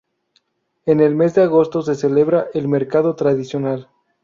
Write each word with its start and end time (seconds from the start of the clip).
En 0.87 0.99
el 0.99 1.13
mes 1.15 1.35
de 1.35 1.43
agosto 1.43 1.83
se 1.83 1.93
celebra 1.93 2.47
el 2.55 2.67
mercado 2.67 3.15
tradicional. 3.15 3.87